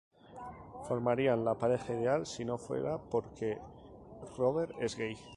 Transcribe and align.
Formarían 0.87 1.45
la 1.45 1.53
pareja 1.53 1.93
ideal 1.93 2.25
si 2.25 2.43
no 2.43 2.57
fuera 2.57 2.97
porque 2.97 3.59
Robert 4.35 4.71
es 4.79 4.97
gay. 4.97 5.15